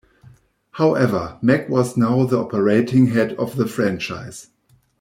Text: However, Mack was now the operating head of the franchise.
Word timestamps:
However, 0.71 1.37
Mack 1.43 1.69
was 1.69 1.95
now 1.95 2.25
the 2.25 2.39
operating 2.39 3.05
head 3.09 3.33
of 3.33 3.55
the 3.55 3.67
franchise. 3.67 4.47